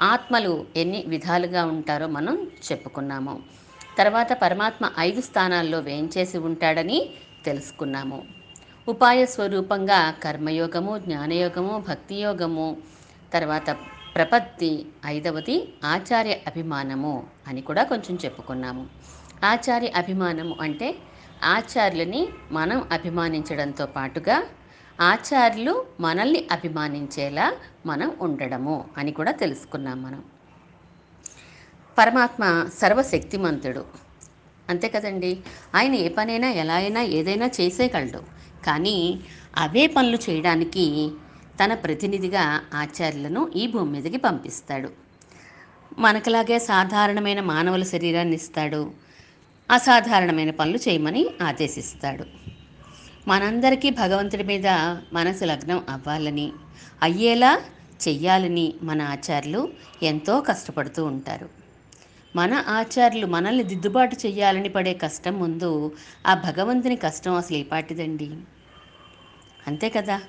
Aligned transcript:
ఆత్మలు 0.00 0.66
ఎన్ని 0.76 1.04
విధాలుగా 1.06 1.64
ఉంటారో 1.64 2.06
మనం 2.08 2.50
చెప్పుకున్నాము. 2.66 3.34
తర్వాత 4.00 4.32
పరమాత్మ 4.42 4.84
ఐదు 4.98 5.20
స్థానాల్లో 5.20 5.80
వేయించేసి 5.80 6.38
ఉంటాడని 6.48 6.98
తెలుసుకున్నాము. 7.46 8.18
ఉపాయ 8.88 9.20
స్వరూపంగా 9.32 9.98
కర్మయోగము 10.24 10.92
జ్ఞానయోగము 10.98 11.74
భక్తి 11.88 12.16
యోగము 12.24 12.68
తర్వాత 13.32 13.70
ప్రపత్తి 14.16 14.70
ఐదవది 15.06 15.56
ఆచార్య 15.84 16.34
అభిమానము 16.46 17.14
అని 17.48 17.60
కూడా 17.60 17.82
కొంచెం 17.84 18.14
చెప్పుకున్నాము. 18.24 18.84
ఆచార్య 19.44 19.90
అభిమానము 20.00 20.54
అంటే 20.60 20.88
ఆచార్యులని 21.54 22.22
మనం 22.52 22.80
అభిమానించడంతో 22.92 23.86
పాటుగా 23.96 24.36
ఆచార్యులు 24.98 25.74
మనల్ని 26.00 26.40
అభిమానించేలా 26.52 27.46
మనం 27.86 28.10
ఉండడము 28.20 28.76
అని 28.98 29.12
కూడా 29.12 29.32
తెలుసుకున్నాం 29.42 29.98
మనం. 30.02 30.20
పరమాత్మ 32.00 32.68
సర్వశక్తిమంతుడు. 32.78 33.84
అంతే 34.68 34.88
కదండి? 34.88 35.38
ఆయన 35.74 35.94
ఏ 35.94 36.08
పనైనా 36.08 36.50
ఎలా 36.50 36.74
అయినా 36.74 37.02
ఏదైనా 37.02 37.46
చేసేయగలడు. 37.46 38.22
కానీ 38.66 39.20
అవే 39.56 39.86
పనులు 39.86 40.18
చేయడానికి 40.30 41.10
తన 41.64 41.74
ప్రతినిధిగా 41.74 42.60
ఆచార్యులను 42.74 43.50
ఈ 43.56 43.66
భూమి 43.66 43.92
మీదకి 43.92 44.16
పంపిస్తాడు. 44.16 44.90
మనకులాగే 45.98 46.58
సాధారణమైన 46.58 47.40
మానవుల 47.40 47.82
శరీరాన్ని 47.82 48.36
ఇస్తాడు. 48.36 48.90
అసాధారణమైన 49.70 50.50
పనులు 50.50 50.76
చేయమని 50.76 51.26
ఆదేశిస్తాడు. 51.42 52.24
మనందరికీ 53.28 53.90
భగవంతుడి 53.90 54.42
మీద 54.42 54.66
మనసు 55.12 55.44
లగ్నం 55.44 55.84
అవ్వాలని 55.88 56.52
అయ్యేలా 57.02 57.60
చెయ్యాలని 58.08 58.74
మన 58.82 59.02
ఆచార్యులు 59.02 59.68
ఎంతో 60.02 60.40
కష్టపడుతూ 60.40 61.04
ఉంటారు. 61.04 61.59
మన 62.36 62.64
ఆచార్యులు 62.68 63.26
మనల్ని 63.26 63.62
దిద్దుబాటు 63.62 64.16
చేయాలని 64.26 64.68
పడే 64.68 64.94
కష్టం 64.94 65.34
ముందు 65.38 65.92
ఆ 66.26 66.34
భగవంతుని 66.34 66.96
కష్టం 66.96 67.34
అసలు 67.34 67.56
ఏపాటిదండి 67.56 68.30
అంతే 69.66 69.88
కదా. 69.88 70.22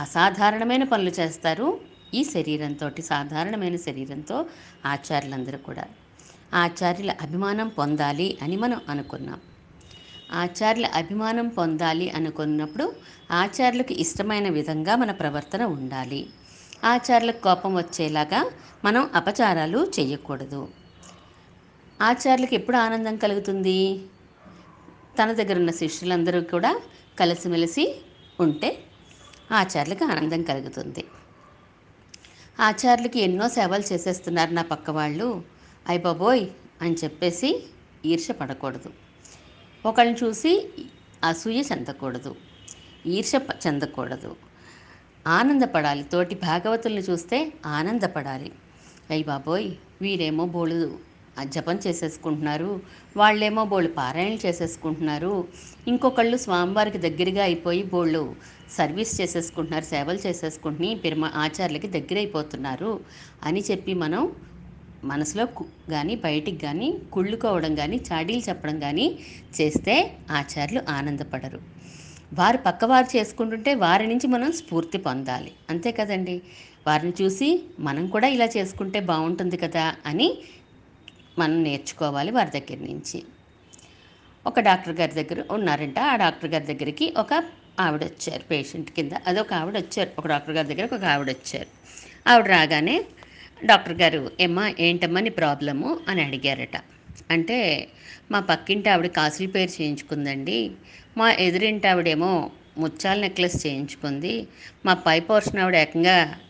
అసాధారణమైన 0.00 0.84
పనులు 0.84 1.10
చేస్తారు 1.10 1.80
ఈ 2.14 2.24
శరీరంతో 2.24 2.90
సాధారణమైన 3.00 3.76
శరీరంతో 3.76 4.46
ఆచార్యులందరూ 4.86 5.58
కూడా. 5.58 5.84
ఆచార్యుల 6.54 7.14
అభిమానం 7.22 7.68
పొందాలి 7.68 8.38
అని 8.42 8.56
మనం 8.56 8.80
అనుకున్నాం. 8.88 9.40
ఆచార్యుల 10.32 10.86
అభిమానం 10.86 11.48
పొందాలి 11.48 12.10
అనుకున్నప్పుడు 12.10 12.92
ఆచార్యులకు 13.30 13.92
ఇష్టమైన 13.92 14.48
విధంగా 14.48 14.96
మన 14.96 15.10
ప్రవర్తన 15.10 15.64
ఉండాలి. 15.64 16.26
ఆచార్యులకు 16.84 17.42
కోపం 17.42 17.74
వచ్చేలాగా 17.74 18.50
మనం 18.84 19.10
అపచారాలు 19.14 19.90
చేయకూడదు. 20.00 20.81
ఆచార్యులకు 22.02 22.54
ఎప్పుడు 22.54 22.76
ఆనందం 22.76 23.16
కలుగుతుంది? 23.16 24.00
తన 25.22 25.32
దగ్గర 25.32 25.56
ఉన్న 25.56 25.70
శిష్యులందరూ 25.70 26.40
కూడా 26.40 26.80
కలిసిమెలిసి 27.20 28.00
ఉంటే 28.40 28.84
ఆచార్యులకు 29.52 30.04
ఆనందం 30.04 30.42
కలుగుతుంది. 30.42 31.04
ఆచార్యులకి 32.60 33.20
ఎన్నో 33.20 33.48
సేవలు 33.48 33.92
చేసేస్తున్నారు 33.92 34.50
నా 34.50 34.62
పక్క 34.62 34.90
వాళ్ళు. 34.90 35.42
అయ్య 35.88 36.00
బాబోయ్ 36.00 36.46
అని 36.82 36.94
చెప్పేసి 37.04 37.64
ఈర్ష 38.06 38.30
పడకూడదు. 38.30 38.90
ఒకళ్ళని 39.86 40.16
చూసి 40.24 40.68
అసూయ 41.24 41.62
చెందకూడదు. 41.72 42.36
ఈర్ష 43.06 43.32
చెందకూడదు. 43.66 44.36
ఆనందపడాలి. 45.26 46.02
తోటి 46.02 46.34
భాగవతుల్ని 46.34 47.02
చూస్తే 47.02 47.52
ఆనందపడాలి. 47.66 48.52
అయ్యి 49.10 49.24
బాబోయ్ 49.24 49.70
వీరేమో 50.02 50.46
బోళ్ళు 50.46 51.11
జపం 51.36 51.76
చేసేసుకుంటున్నారు. 51.84 52.70
వాళ్ళేమో 53.16 53.62
బోళ్ళు 53.64 53.90
పారాయణలు 53.98 54.40
చేసేసుకుంటున్నారు. 54.46 55.34
ఇంకొకళ్ళు 55.86 56.36
స్వామివారికి 56.44 57.00
దగ్గరగా 57.06 57.42
అయిపోయి 57.42 57.82
బోళ్ళు 57.92 58.22
సర్వీస్ 58.76 59.12
చేసేసుకుంటున్నారు 59.20 59.86
సేవలు 59.92 60.20
చేసేసుకుంటుని 60.26 60.90
పెరుమ 61.04 61.24
ఆచార్యులకి 61.44 61.90
దగ్గర 61.96 62.16
అయిపోతున్నారు 62.18 62.92
అని 63.42 63.62
చెప్పి 63.70 63.94
మనం 64.04 64.22
మనసులో 65.02 65.44
కానీ 65.90 66.14
బయటికి 66.24 66.58
కానీ 66.58 66.88
కుళ్ళుకోవడం 67.12 67.72
కానీ 67.74 67.96
చాడీలు 68.08 68.42
చెప్పడం 68.48 68.76
కానీ 68.80 69.06
చేస్తే 69.54 69.94
ఆచార్యులు 70.32 70.82
ఆనందపడరు. 70.90 71.60
వారు 72.32 72.58
పక్కవారు 72.66 73.08
చేసుకుంటుంటే 73.14 73.72
వారి 73.82 74.06
నుంచి 74.06 74.26
మనం 74.26 74.50
స్ఫూర్తి 74.60 74.98
పొందాలి. 75.06 75.52
అంతే 75.70 75.90
కదండి. 75.92 76.36
వారిని 76.86 77.14
చూసి 77.20 77.48
మనం 77.80 78.04
కూడా 78.08 78.28
ఇలా 78.28 78.48
చేసుకుంటే 78.56 79.00
బాగుంటుంది 79.10 79.56
కదా 79.64 79.84
అని 80.06 80.28
మనం 81.38 81.62
నేర్చుకోవాలి 81.62 82.30
వారి 82.30 82.60
దగ్గర 82.60 82.82
నుంచి. 82.86 83.22
ఒక 84.46 84.60
డాక్టర్ 84.60 84.94
గారి 84.94 85.12
దగ్గర 85.12 85.44
ఉన్నారంట. 85.50 85.98
ఆ 85.98 86.16
డాక్టర్ 86.16 86.50
గారి 86.50 86.64
దగ్గరికి 86.66 87.14
ఒక 87.16 87.44
ఆవిడ 87.80 88.04
వచ్చారు 88.04 88.42
పేషెంట్ 88.42 88.90
కింద. 88.90 89.12
అదొక 89.26 89.52
ఆవిడ 89.52 89.76
వచ్చారు. 89.76 90.10
ఒక 90.18 90.26
డాక్టర్ 90.26 90.54
గారి 90.54 90.74
దగ్గర 90.74 90.94
ఒక 90.94 91.04
ఆవిడ 91.04 91.30
వచ్చారు. 91.30 91.66
ఆవిడ 92.26 92.46
రాగానే 92.46 93.04
డాక్టర్ 93.64 93.92
గారు 93.92 94.30
ఏమ్మా 94.40 94.74
ఏంటమ్మా 94.78 95.20
నీ 95.20 95.30
ప్రాబ్లము? 95.30 96.00
అని 96.08 96.22
అడిగారట. 96.22 96.76
అంటే 97.30 97.88
మా 98.30 98.40
పక్కింటి 98.40 98.88
ఆవిడ 98.88 99.06
కాసులు 99.06 99.48
పేరు 99.48 99.82
చేయించుకుందండి. 99.82 100.70
మా 101.16 101.32
ఎదురింటి 101.32 101.88
ఆవిడేమో 101.88 102.50
ముచ్చాల 102.78 103.20
నెక్లెస్ 103.20 103.66
చేయించుకుంది. 103.66 104.46
మా 104.86 104.94
పై 104.94 105.20
పోర్షన్ 105.20 105.58
ఆవిడ 105.58 105.76
ఏకంగా 105.76 106.40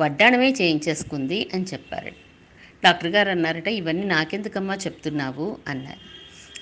వడ్డాణమే 0.00 0.50
చేయించేసుకుంది 0.50 1.48
అని 1.54 1.64
చెప్పారట. 1.64 2.12
డాక్టర్ 2.84 3.08
గారు 3.08 3.30
అన్నారట 3.30 3.68
ఇవన్నీ 3.68 4.04
నాకెందుకమ్మా 4.06 4.74
చెప్తున్నావు? 4.74 5.56
అన్నారు. 5.68 6.02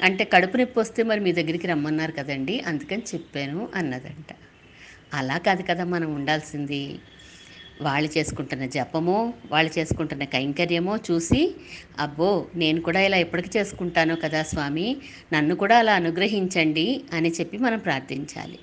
అంటే 0.03 0.25
కడుపు 0.25 0.57
నొప్పి 0.57 0.81
వస్తే 0.81 1.03
మరి 1.03 1.21
మీ 1.21 1.33
దగ్గరికి 1.33 1.67
రమ్మన్నారు 1.67 2.13
కదండి 2.13 2.61
అందుకని 2.61 3.03
చెప్పాను 3.15 3.69
అన్నదంట. 3.75 4.31
అలా 5.15 5.39
కాదు 5.39 5.63
కదా 5.63 5.85
మనం 5.85 6.15
ఉండాల్సింది. 6.15 6.99
వాళ్ళు 7.81 8.19
చేసుకుంటున్న 8.19 8.67
జపమో 8.67 9.33
వాళ్ళు 9.51 9.79
చేసుకుంటున్న 9.79 10.25
కైంకర్యమో 10.25 10.97
చూసి 10.97 11.55
అబ్బో 11.99 12.47
నేను 12.55 12.81
కూడా 12.81 13.01
ఇలా 13.01 13.17
ఎప్పటికి 13.17 13.59
చేసుకుంటానో 13.59 14.17
కదా 14.17 14.43
స్వామి 14.43 14.97
నన్ను 15.33 15.57
కూడా 15.57 15.79
అలా 15.79 15.95
అనుగ్రహించండి 15.95 17.05
అని 17.13 17.31
చెప్పి 17.31 17.59
మనం 17.59 17.79
ప్రార్థించాలి. 17.79 18.59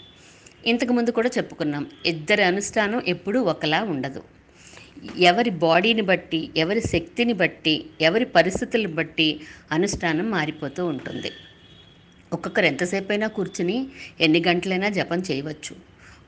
ఇంతకుముందు 0.65 1.11
కూడా 1.11 1.29
చెప్పుకున్నాం 1.37 1.89
ఇద్దరి 2.05 2.43
అనుష్ఠానం 2.43 3.01
ఎప్పుడూ 3.07 3.41
ఒకలా 3.43 3.83
ఉండదు. 3.83 4.23
ఎవరి 5.17 5.49
బాడీని 5.49 6.01
బట్టి 6.01 6.49
ఎవరి 6.57 6.81
శక్తిని 6.81 7.33
బట్టి 7.33 7.85
ఎవరి 8.01 8.25
పరిస్థితులను 8.25 8.93
బట్టి 8.93 9.39
అనుష్ఠానం 9.71 10.31
మారిపోతూ 10.31 10.85
ఉంటుంది. 10.85 11.31
ఒక్కొక్కరు 12.33 12.65
ఎంతసేపు 12.65 13.11
అయినా 13.11 13.27
కూర్చుని 13.27 13.87
ఎన్ని 14.21 14.43
గంటలైనా 14.47 14.89
జపం 14.89 15.19
చేయవచ్చు. 15.19 15.75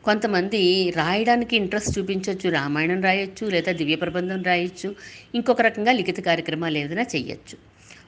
కొంతమంది 0.03 0.91
రాయడానికి 0.95 1.55
ఇంట్రెస్ట్ 1.55 1.99
చూపించవచ్చు 1.99 2.49
రామాయణం 2.49 3.01
రాయొచ్చు 3.01 3.47
లేదా 3.47 3.71
దివ్య 3.71 3.95
ప్రబంధం 3.95 4.43
రాయొచ్చు 4.43 4.95
ఇంకొక 5.35 5.61
రకంగా 5.61 5.91
లిఖిత 5.91 6.19
కార్యక్రమాలు 6.19 6.77
ఏదైనా 6.77 7.01
చేయొచ్చు. 7.01 7.57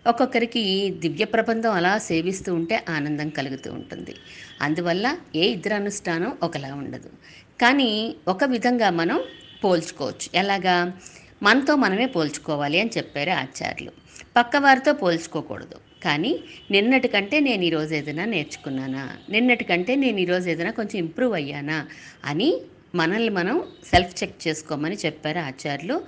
ఒక్కొక్కరికి 0.08 0.90
దివ్య 0.90 1.26
ప్రబంధం 1.26 1.72
అలా 1.72 1.98
సేవిస్తూ 1.98 2.54
ఉంటే 2.54 2.86
ఆనందం 2.90 3.30
కలుగుతూ 3.30 3.74
ఉంటుంది. 3.74 4.16
అందువల్ల 4.62 5.18
ఏ 5.36 5.48
ఇద్దరు 5.48 5.74
అనుష్ఠానం 5.74 6.34
ఒకలా 6.44 6.74
ఉండదు. 6.76 7.10
కానీ 7.62 8.16
ఒక 8.28 8.44
విధంగా 8.44 8.90
మనం 8.90 9.20
పోల్చుకోవచ్చు. 9.64 10.30
ఎలాగా? 10.34 10.94
మనతో 11.44 11.76
మనమే 11.76 12.06
పోల్చుకోవాలి 12.06 12.80
అని 12.80 12.90
చెప్పారు 12.98 13.30
ఆచార్యులు. 13.30 13.92
పక్కవారితో 14.38 14.94
పోల్చుకోకూడదు. 14.94 15.76
కానీ 16.04 16.40
నిన్నటి 16.72 17.08
కంటే 17.08 17.40
నేను 17.40 17.64
ఈరోజు 17.64 17.94
ఏదైనా 17.94 18.26
నేర్చుకున్నానా? 18.26 19.10
నిన్నటి 19.30 19.64
కంటే 19.64 19.96
నేను 19.96 20.20
ఈరోజు 20.20 20.50
ఏదైనా 20.50 20.72
కొంచెం 20.72 20.98
ఇంప్రూవ్ 20.98 21.34
అయ్యానా? 21.34 21.88
అని 22.26 22.62
మనల్ని 22.96 23.30
మనం 23.30 23.64
సెల్ఫ్ 23.94 24.24
చెక్ 24.24 24.48
చేసుకోమని 24.48 24.98
చెప్పారు 25.06 25.40
ఆచార్యులు. 25.40 26.02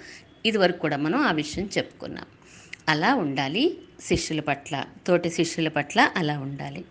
ఇదివరకు 0.45 0.77
కూడా 0.77 0.97
మనం 0.97 1.19
ఆ 1.21 1.31
విషయం 1.31 1.69
చెప్పుకున్నాం. 1.77 2.25
అలా 2.89 3.15
ఉండాలి. 3.15 3.77
శిష్యుల 4.05 4.39
పట్ల 4.39 4.85
తోటి 5.07 5.29
శిష్యుల 5.29 5.67
పట్ల 5.67 6.11
అలా 6.15 6.39
ఉండాలి. 6.39 6.85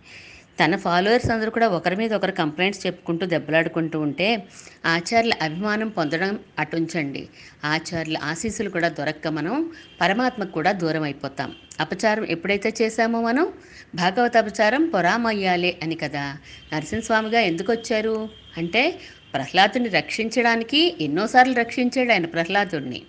తన 0.63 0.75
ఫాలోవర్స్ 0.75 1.31
అందరూ 1.31 1.51
కూడా 1.51 1.67
ఒకరి 1.67 1.95
మీద 1.95 2.13
ఒకరు 2.13 2.31
కంప్లైంట్స్ 2.31 2.85
చెప్పుకుంటూ 2.87 3.25
దెబ్బలాడుకుంటూ 3.25 3.99
ఉంటే 3.99 4.43
ఆచార్యుల 4.85 5.33
అభిమానం 5.41 5.87
పొందడం 5.87 6.39
అటుంచండి. 6.59 7.29
ఆచార్యుల 7.65 8.17
ఆశీస్సులు 8.23 8.69
కూడా 8.69 8.89
దొరక్క 8.89 9.27
మనం 9.27 9.71
పరమాత్మకు 10.01 10.51
కూడా 10.51 10.71
దూరం 10.71 11.03
అయిపోతాం. 11.03 11.55
అపచారం 11.79 12.25
ఎప్పుడైతే 12.25 12.73
చేశామో 12.81 13.21
మనం? 13.21 13.53
భాగవత 13.95 14.37
అపచారం 14.37 14.85
పొరామయ్యాలే 14.89 15.77
అని 15.83 15.95
కదా. 15.95 16.37
నరసింహస్వామిగా 16.73 17.39
ఎందుకు 17.39 17.71
వచ్చారు? 17.71 18.29
అంటే 18.57 18.99
ప్రహ్లాదుని 19.33 19.89
రక్షించడానికి 19.89 20.97
ఎన్నోసార్లు 21.01 21.53
రక్షించాడు 21.53 22.11
ఆయన 22.11 22.25
ప్రహ్లాదుడిని 22.25 23.01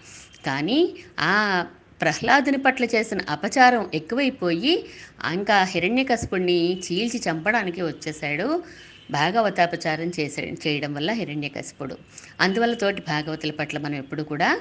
కానీ 0.46 0.94
ఆ 1.20 1.64
ప్రహ్లాదుని 2.00 2.58
పట్ల 2.58 2.84
చేసిన 2.84 3.18
అపచారం 3.28 3.90
ఎక్కువైపోయి 3.94 4.86
ఇంకా 5.32 5.62
హిరణ్యకశపుణ్ణి 5.64 6.78
చీల్చి 6.78 7.22
చంపడానికి 7.30 7.82
వచ్చేసాడు 7.82 8.62
భాగవతాపచారం 9.10 10.12
చేసే 10.20 10.56
చేయడం 10.66 10.94
వల్ల 10.94 11.12
హిరణ్యకశపుడు. 11.12 11.96
అందువల్ల 12.40 12.74
తోటి 12.74 13.02
భాగవతుల 13.08 13.50
పట్ల 13.50 13.78
మనం 13.78 13.94
ఎప్పుడు 13.94 14.22
కూడా 14.22 14.60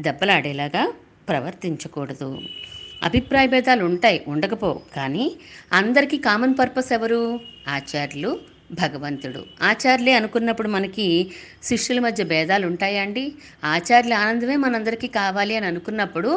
దెబ్బలాడేలాగా 0.00 0.92
ప్రవర్తించకూడదు. 1.28 2.38
అభిప్రాయ 3.02 3.46
భేదాలు 3.46 3.84
ఉంటాయి 3.84 4.24
ఉండకపోవు 4.28 4.80
కానీ 4.96 5.36
అందరికీ 5.72 6.16
కామన్ 6.18 6.54
పర్పస్ 6.58 6.92
ఎవరు? 6.92 7.40
ఆచార్యులు 7.68 8.38
భగవంతుడు. 8.72 9.44
ఆచార్యులే 9.62 10.12
అనుకున్నప్పుడు 10.12 10.68
మనకి 10.68 11.30
శిష్యుల 11.62 12.00
మధ్య 12.00 12.24
భేదాలు 12.24 12.66
ఉంటాయా 12.66 13.02
అండి? 13.02 13.32
ఆచార్యుల 13.64 14.14
ఆనందమే 14.14 14.56
మనందరికీ 14.56 15.06
కావాలి 15.06 15.56
అని 15.56 15.66
అనుకున్నప్పుడు 15.66 16.32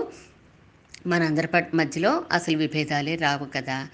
మనందరి 1.08 1.48
పట్ 1.48 1.76
మధ్యలో 1.76 2.24
అసలు 2.32 2.58
విభేదాలే 2.58 3.16
రావు 3.16 3.46
కదా. 3.46 3.88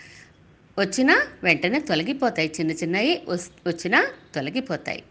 వచ్చినా 0.80 1.22
వెంటనే 1.44 1.80
తొలగిపోతాయి. 1.80 2.52
చిన్న 2.60 2.72
చిన్నవి 2.72 3.22
వస్- 3.28 3.70
వచ్చినా 3.70 4.08
తొలగిపోతాయి. 4.36 5.04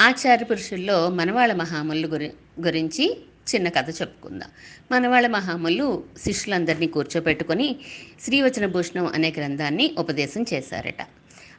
ఆచార్య 0.00 0.44
పురుషుల్లో 0.44 1.10
మనవాళ్ళ 1.10 1.52
మహాములు 1.52 2.06
గురి 2.06 2.32
గురించి 2.60 3.20
చిన్న 3.54 3.68
కథ 3.68 3.90
చెప్పుకుందాం. 3.90 4.50
మనవాళ్ళ 4.92 5.26
మహాములు 5.26 6.04
శిష్యులందరినీ 6.24 6.86
కూర్చోబెట్టుకొని 6.86 7.76
శ్రీవచన 8.24 8.66
భూషణం 8.66 9.06
అనే 9.06 9.32
గ్రంథాన్ని 9.36 9.94
ఉపదేశం 9.98 10.44
చేశారట. 10.54 11.06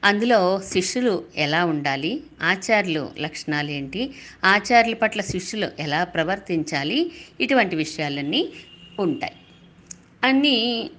అందులో 0.04 0.62
శిష్యులు 0.66 1.24
ఎలా 1.36 1.66
ఉండాలి? 1.66 2.24
ఆచార్యులు 2.44 3.10
లక్షణాలు 3.20 3.72
ఏంటి 3.72 4.14
ఆచార్యుల 4.44 4.96
పట్ల 4.96 5.22
శిష్యులు 5.22 5.72
ఎలా 5.80 6.04
ప్రవర్తించాలి? 6.04 7.12
ఇటువంటి 7.42 7.76
విషయాలన్నీ 7.76 8.50
ఉంటాయి. 9.00 9.34
అన్నీ 10.24 10.90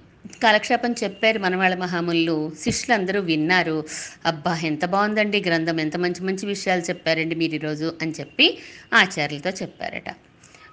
కాలక్షేపం 0.43 0.95
చెప్పారు 1.03 1.39
మనవాళ్ళ 1.39 1.75
మహాములు 1.75 2.51
శిష్యులందరూ 2.63 3.21
విన్నారు. 3.21 3.83
అబ్బా 4.25 4.57
ఎంత 4.63 4.85
బాగుందండి 4.85 5.43
గ్రంథం. 5.47 5.79
ఎంత 5.79 5.97
మంచి 5.97 6.23
మంచి 6.23 6.45
విషయాలు 6.45 6.81
చెప్పారండి 6.81 7.35
మీరు 7.35 7.55
ఈరోజు 7.55 7.93
అని 8.01 8.13
చెప్పి 8.19 8.57
ఆచార్యులతో 8.93 9.49
చెప్పారట. 9.49 10.09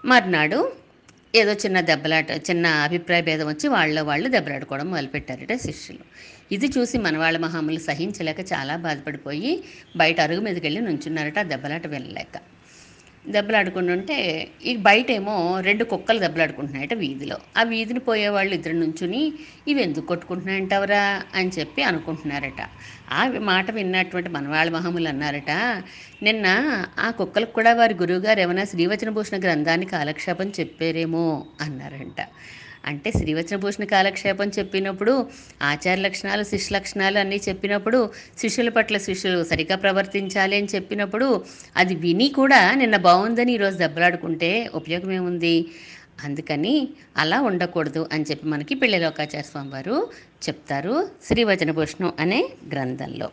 మర్నాడు 0.04 0.72
ఏదో 1.34 1.52
చిన్న 1.52 1.80
దెబ్బలాట 1.80 2.30
చిన్న 2.50 2.66
అభిప్రాయ 2.66 3.22
భేదం 3.22 3.46
వచ్చి 3.48 3.68
వాళ్ళ 3.68 4.00
వాళ్ళు 4.00 4.28
దెబ్బలాడుకోవడం 4.28 4.90
మొదలుపెట్టారట 4.90 5.54
శిష్యులు. 5.56 6.04
ఇది 6.52 6.66
చూసి 6.66 6.98
మనవాళ్ళ 6.98 7.38
మహాములు 7.38 7.78
సహించలేక 7.78 8.40
చాలా 8.52 8.76
బాధపడిపోయి 8.76 9.64
బయట 9.96 10.20
అరుగు 10.20 10.40
మీదకి 10.40 10.66
వెళ్ళి 10.66 10.80
నుంచున్నారట 10.80 11.38
ఆ 11.38 11.42
దెబ్బలాట 11.42 11.86
వెళ్ళలేక 11.86 12.55
దెబ్బలాడుకుంటుంటే 13.28 14.16
ఈ 14.64 14.76
బయటేమో 14.76 15.60
రెండు 15.60 15.84
కుక్కలు 15.84 16.18
దెబ్బలాడుకుంటున్నాయట 16.18 16.94
వీధిలో. 16.94 17.36
ఆ 17.56 17.62
వీధిని 17.62 17.98
పోయేవాళ్ళు 17.98 18.54
ఇద్దరు 18.54 18.72
నుంచుని 18.72 19.32
ఇవి 19.68 19.82
ఎందుకు 19.82 20.06
కొట్టుకుంటున్నాయంటవరా? 20.06 21.22
అని 21.34 21.50
చెప్పి 21.58 21.82
అనుకుంటున్నారట. 21.82 22.60
ఆ 23.12 23.28
మాట 23.38 23.70
విన్నటువంటి 23.70 24.28
మనవాళ్ళ 24.28 24.70
మహములు 24.70 25.08
అన్నారట 25.08 25.50
నిన్న 26.22 26.46
ఆ 26.98 27.10
కుక్కలకు 27.10 27.52
కూడా 27.52 27.72
వారి 27.72 27.94
గురువుగారు 27.94 28.40
ఏమైనా 28.40 28.64
శ్రీవచనభూషణ 28.64 29.38
గ్రంథాన్ని 29.38 29.86
కాలక్షేపం 29.86 30.52
చెప్పారేమో 30.60 31.46
అన్నారంట. 31.60 32.20
అంటే 32.86 33.10
శ్రీవచన 33.10 33.56
భూషణ 33.56 33.84
కాలక్షేపం 33.84 34.48
చెప్పినప్పుడు 34.48 35.12
ఆచార 35.62 35.94
లక్షణాలు 35.98 36.42
శిష్య 36.42 36.74
లక్షణాలు 36.74 37.18
అన్నీ 37.18 37.36
చెప్పినప్పుడు 37.48 38.10
శిష్యుల 38.38 38.68
పట్ల 38.68 38.96
శిష్యులు 38.98 39.44
సరిగ్గా 39.44 39.76
ప్రవర్తించాలి 39.76 40.56
అని 40.56 40.68
చెప్పినప్పుడు 40.74 41.28
అది 41.76 41.94
విని 41.94 42.28
కూడా 42.28 42.74
నిన్న 42.74 42.96
బాగుందని 42.96 43.52
ఈరోజు 43.52 43.76
దెబ్బలాడుకుంటే 43.76 44.70
ఉపయోగం 44.74 45.12
ఏముంది? 45.12 45.70
అందుకని 46.24 46.88
అలా 47.16 47.40
ఉండకూడదు 47.40 48.08
అని 48.12 48.24
చెప్పి 48.30 48.46
మనకి 48.46 48.74
పిల్లలోకాచార్య 48.74 49.42
స్వామి 49.42 49.70
వారు 49.70 49.96
చెప్తారు 50.48 50.94
శ్రీవచన 51.24 51.70
భూషణం 51.70 52.12
అనే 52.20 52.40
గ్రంథంలో. 52.72 53.30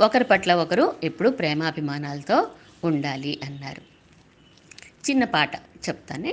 ఒకరి 0.00 0.24
పట్ల 0.24 0.54
ఒకరు 0.54 0.94
ఎప్పుడు 1.04 1.30
ప్రేమాభిమానాలతో 1.30 2.38
ఉండాలి 2.84 3.40
అన్నారు. 3.44 3.82
చిన్న 5.06 5.24
పాట 5.24 5.54
చెప్తానే 5.88 6.32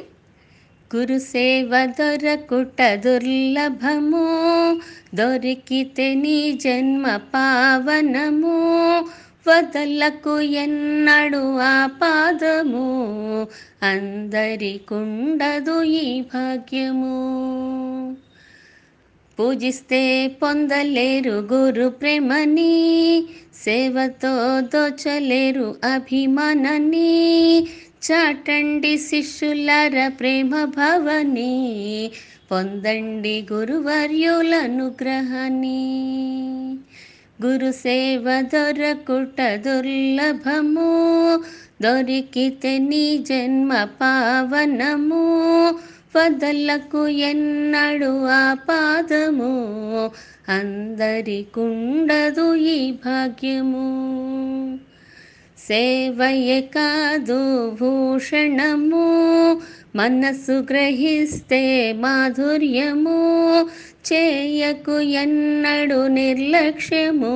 గురుసేవ 0.96 1.86
దొరకుట 1.86 2.94
దుర్లభము 2.94 4.42
దొరికితే 5.16 6.14
నీ 6.14 6.52
జన్మ 6.52 7.16
పావనము. 7.16 9.06
వదలకు 9.48 10.40
ఎన్నడు 10.40 11.58
ఆ 11.58 11.86
పాదము 11.86 13.48
అందరికుండదు 13.84 15.84
ఈ 15.84 16.22
భాగ్యము. 16.22 18.16
పూజిస్తే 19.40 20.28
పొందలేరు 20.28 21.30
గురు 21.30 21.90
ప్రేమని 21.90 23.24
సేవతో 23.64 24.62
దోచలేరు 24.62 25.76
అభిమానని 25.94 27.68
చాటండి 28.02 28.98
శిష్యులార 28.98 30.08
ప్రేమ 30.08 30.66
భవని 30.66 32.12
పొందండి 32.52 33.48
గురువర్యులనుగ్రహాన్ని 33.52 36.02
గురు 37.46 37.72
సేవ 37.72 38.42
దొరకుట 38.42 39.56
దుర్లభము 39.56 41.44
దొరికితే 41.82 42.78
నీ 42.78 43.18
జన్మ 43.18 43.84
పావనము. 43.84 45.78
వదలకు 46.18 47.08
ఎన్నడు 47.08 48.26
ఆ 48.26 48.54
పాదము 48.54 50.12
అందరికుండదు 50.50 52.56
ఈ 52.56 52.92
భాగ్యము. 52.92 54.41
సేవయే 55.66 56.60
కాదు 56.76 57.42
భూషణము 57.80 59.06
మనస్సు 59.96 60.56
గ్రహిస్తే 60.70 61.64
మాధుర్యము 62.02 63.20
చేయకు 64.06 64.96
ఎన్నడు 65.22 66.00
నిర్లక్ష్యము 66.16 67.36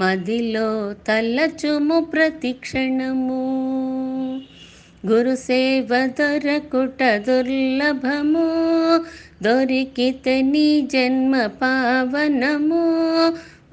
మదిలో 0.00 0.68
తలచుము 1.08 1.98
ప్రతిక్షణము 2.12 3.42
గురు 5.04 5.34
సేవ 5.42 5.88
దొరకుట 6.18 7.02
దుర్లభము 7.26 8.46
దొరికితే 9.42 10.34
నీ 10.44 10.68
జన్మ 10.92 11.34
పావనము 11.60 12.84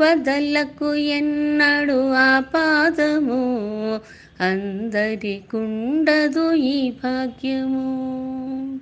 వదలకు 0.01 0.95
ఎన్నడు 0.95 2.13
ఆ 2.13 2.39
పాదము 2.39 4.01
అందరికుండదు 4.43 6.53
ఈ 6.53 6.91
భాగ్యము. 6.91 8.79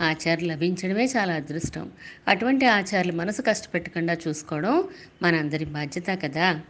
ఆచార్యులు 0.00 0.52
లభించడమే 0.52 1.04
చాలా 1.04 1.34
అదృష్టం. 1.34 1.90
అటువంటి 2.28 2.66
ఆచార్యులు 2.66 3.16
మనసు 3.16 3.42
కష్టపెట్టకుండా 3.42 4.16
చూసుకోవడం 4.28 4.84
మనందరి 5.22 5.64
బాధ్యత 5.64 6.22
కదా? 6.22 6.60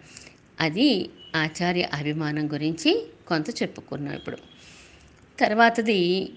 అది 0.60 1.10
ఆచార్య 1.36 1.82
అభిమానం 1.82 2.52
గురించి 2.52 3.06
కొంత 3.28 3.50
చెప్పుకున్నాం 3.50 4.14
ఇప్పుడు. 4.14 4.36
తర్వాతది 5.40 6.32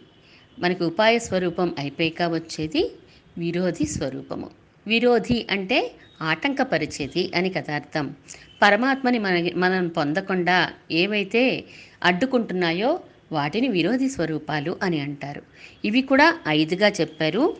మనకి 0.60 0.84
ఉపాయ 0.84 1.20
స్వరూపం 1.20 1.76
అయిపోయాక 1.80 2.32
వచ్చేది 2.32 2.92
విరోధి 3.38 3.86
స్వరూపము. 3.86 4.50
విరోధి 4.88 5.48
అంటే 5.52 5.92
ఆటంకపరిచేది 6.22 7.32
అని 7.36 7.50
కదా 7.50 7.76
అర్థం. 7.76 8.16
పరమాత్మని 8.62 9.20
మన 9.20 9.50
మనం 9.56 9.88
పొందకుండా 9.88 10.70
ఏవైతే 10.92 11.64
అడ్డుకుంటున్నాయో 12.04 13.00
వాటిని 13.32 13.68
విరోధి 13.68 14.10
స్వరూపాలు 14.10 14.80
అని 14.84 15.00
అంటారు. 15.00 15.42
ఇవి 15.86 16.02
కూడా 16.02 16.40
ఐదుగా 16.48 16.88
చెప్పారు. 16.88 17.58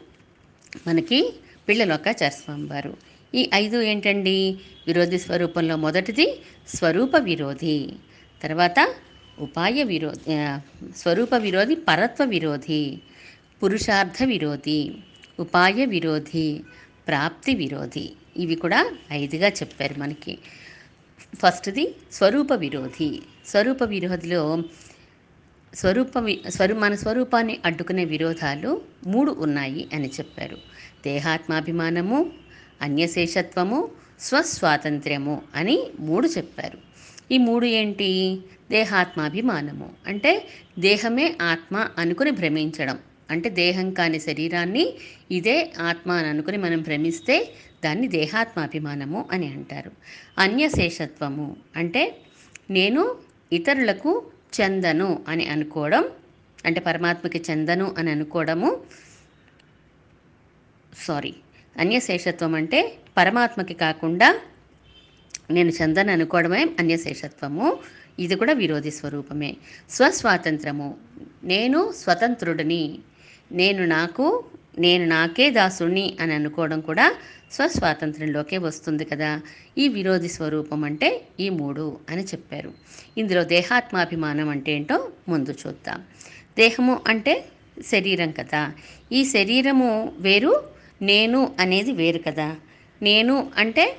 మనకి 0.88 1.34
పిల్లలొక్క 1.70 2.32
వారు 2.68 2.98
ఈ 3.36 3.50
ఐదు 3.54 3.82
ఏంటండి? 3.82 4.58
విరోధి 4.88 5.20
స్వరూపంలో 5.20 5.75
మొదటిది 5.75 6.42
స్వరూప 6.68 7.16
విరోధి 7.16 7.89
తర్వాత 8.44 8.96
ఉపాయ 9.39 9.84
విరోధి 9.84 10.58
స్వరూప 10.98 11.34
విరోధి 11.34 11.75
పరత్వ 11.75 12.25
విరోధి 12.25 12.98
పురుషార్థ 13.63 14.24
విరోధి 14.24 14.92
ఉపాయ 15.39 15.86
విరోధి 15.86 16.60
ప్రాప్తి 17.08 17.56
విరోధి. 17.56 18.12
ఇవి 18.39 18.55
కూడా 18.55 18.98
ఐదుగా 19.12 19.48
చెప్పారు 19.48 20.00
మనకి. 20.00 20.38
ఫస్ట్ది 21.36 21.96
స్వరూప 22.12 22.51
విరోధి. 22.53 23.22
స్వరూప 23.48 23.84
విరోధిలో 23.84 24.63
స్వరూప 25.75 26.13
స్వరూ 26.48 26.75
మన 26.75 26.96
స్వరూపాన్ని 26.96 27.60
అడ్డుకునే 27.65 28.05
విరోధాలు 28.05 28.81
మూడు 29.08 29.31
ఉన్నాయి 29.31 29.88
అని 29.93 30.08
చెప్పారు. 30.08 30.58
దేహాత్మాభిమానము 31.05 32.31
అన్యశేషత్వము 32.81 33.91
స్వస్వాతంత్ర్యము 34.19 35.41
అని 35.55 35.88
మూడు 36.00 36.27
చెప్పారు. 36.27 36.77
ఈ 37.31 37.38
మూడు 37.38 37.65
ఏంటి? 37.65 38.39
దేహాత్మాభిమానము. 38.72 39.89
అంటే 40.08 40.48
దేహమే 40.79 41.36
ఆత్మ 41.41 41.89
అనుకుని 41.98 42.31
భ్రమించడం. 42.31 42.98
అంటే 43.29 43.50
దేహం 43.50 43.91
కాని 43.91 44.19
శరీరాన్ని 44.19 44.93
ఇదే 45.31 45.74
ఆత్మ 45.79 46.12
అని 46.12 46.27
అనుకుని 46.27 46.58
మనం 46.58 46.81
భ్రమిస్తే 46.81 47.53
దాన్ని 47.83 48.07
దేహాత్మాభిమానము 48.07 49.29
అని 49.31 49.48
అంటారు. 49.48 49.91
అన్యశేషత్వము 50.38 51.55
అంటే 51.75 52.17
నేను 52.69 53.15
ఇతరులకు 53.53 54.31
చెందను 54.62 55.25
అని 55.27 55.48
అనుకోవడం 55.48 56.09
అంటే 56.65 56.79
పరమాత్మకి 56.79 57.43
చెందను 57.50 57.95
అని 57.98 58.12
అనుకోవడము 58.12 58.83
సారీ 61.07 61.36
అన్యశేషత్వం 61.79 62.55
అంటే 62.55 62.98
పరమాత్మకి 63.17 63.74
కాకుండా 63.74 64.39
నేను 65.51 65.69
చెందని 65.69 66.12
అనుకోవడమే 66.12 66.69
అన్యశేషత్వము. 66.79 67.79
ఇది 68.19 68.36
కూడా 68.36 68.53
విరోధి 68.53 68.91
స్వరూపమే. 68.91 69.57
స్వస్వాతంత్రము. 69.89 70.98
నేను 71.43 71.91
స్వతంత్రుడిని. 71.91 73.00
నేను 73.51 73.86
నాకు 73.86 74.45
నేను 74.77 75.05
నాకే 75.05 75.49
దాసుని 75.49 76.17
అని 76.21 76.33
అనుకోవడం 76.33 76.81
కూడా 76.81 77.15
స్వస్వాతంత్రంలోకే 77.51 78.57
వస్తుంది 78.57 79.05
కదా. 79.05 79.41
ఈ 79.77 79.88
విరోధి 79.88 80.27
స్వరూపం 80.27 80.83
అంటే 80.83 81.21
ఈ 81.39 81.49
మూడు 81.49 81.99
అని 82.09 82.23
చెప్పారు. 82.23 82.73
ఇందులో 83.17 83.43
దేహాత్మాభిమానం 83.43 84.49
అంటే 84.49 84.71
ఏంటో 84.71 85.11
ముందు 85.29 85.55
చూద్దాం. 85.67 86.03
దేహము 86.57 87.01
అంటే 87.07 87.45
శరీరం 87.85 88.31
కదా. 88.31 88.71
ఈ 89.11 89.25
శరీరము 89.25 90.13
వేరు 90.17 90.63
నేను 91.01 91.55
అనేది 91.59 91.91
వేరు 91.91 92.19
కదా. 92.27 92.55
నేను 93.01 93.51
అంటే 93.57 93.97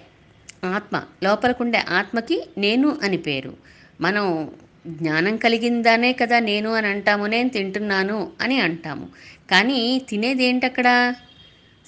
ఆత్మ 0.65 1.03
లోపలకుండే 1.23 1.79
ఆత్మకి 1.79 2.49
నేను 2.59 2.99
అని 3.03 3.17
పేరు. 3.17 3.57
మనం 4.01 4.51
జ్ఞానం 4.87 5.37
కలిగిందానే 5.37 6.13
కదా 6.13 6.39
నేను 6.39 6.73
అని 6.73 6.87
అంటాము 6.87 7.27
నేను 7.27 7.49
తింటున్నాను 7.49 8.33
అని 8.41 8.61
అంటాము. 8.61 9.09
కానీ 9.51 10.03
తినేది 10.09 10.45
ఏంటక్కడ? 10.45 11.15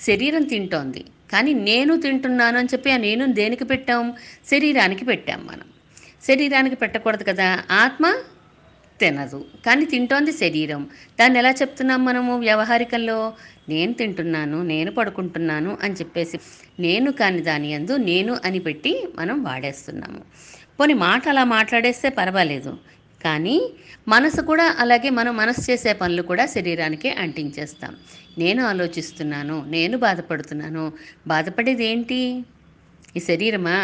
శరీరం 0.06 0.42
తింటోంది. 0.42 1.04
కానీ 1.32 1.54
నేను 1.54 2.00
తింటున్నాను 2.00 2.58
అని 2.58 2.68
చెప్పి 2.72 2.90
ఆ 2.90 2.96
నేను 2.96 3.32
దేనికి 3.32 3.64
పెట్టాం? 3.64 4.12
శరీరానికి 4.50 5.04
పెట్టాం 5.04 5.46
మనం. 5.46 5.64
శరీరానికి 6.26 6.76
పెట్టకూడదు 6.76 7.25
కదా. 7.25 7.64
ఆత్మ 7.70 8.16
తినదు. 9.00 9.44
కానీ 9.66 9.84
తింటోంది 9.84 10.32
శరీరం. 10.32 10.87
దాన్ని 11.20 11.38
ఎలా 11.38 11.50
చెప్తున్నాం 11.50 12.04
మనము 12.04 12.38
వ్యవహారికంలో? 12.38 13.32
నేను 13.68 13.92
తింటున్నాను 13.92 14.62
నేను 14.62 14.92
పడుకుంటున్నాను 14.92 15.78
అని 15.82 15.94
చెప్పేసి 15.94 16.38
నేను 16.80 17.12
కాని 17.12 17.40
దాని 17.40 17.72
యందు 17.72 17.96
నేను 17.96 18.37
అని 18.44 18.58
పెట్టి 18.58 19.08
మనం 19.16 19.42
వాడేస్తున్నాము. 19.42 20.20
పోనీ 20.79 20.95
మాట 20.95 21.29
అలా 21.29 21.45
మాట్లాడేస్తే 21.45 22.09
పర్వాలేదు. 22.09 22.73
కానీ 23.21 23.57
మనసు 24.09 24.41
కూడా 24.41 24.76
అలాగే 24.79 25.11
మనం 25.11 25.37
మనసు 25.37 25.71
చేసే 25.71 25.93
పనులు 25.93 26.23
కూడా 26.23 26.47
శరీరానికి 26.47 27.11
అంటించేస్తాం. 27.11 27.93
నేను 28.38 28.64
ఆలోచిస్తున్నాను 28.64 29.64
నేను 29.69 29.99
బాధపడుతున్నాను. 29.99 30.93
బాధపడేది 31.26 31.85
ఏంటి? 31.85 32.21
ఈ 33.17 33.21
శరీరమా? 33.21 33.79